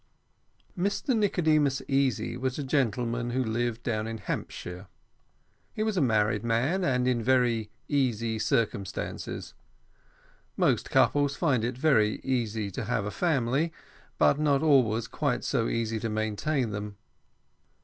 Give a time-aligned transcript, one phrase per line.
[0.75, 4.87] Mr Nicodemus Easy was a gentleman who lived down in Hampshire;
[5.75, 9.53] he was a married man, and in very easy circumstances.
[10.57, 13.71] Most couples find it very easy to have a family,
[14.17, 16.97] but not always quite so easy to maintain them.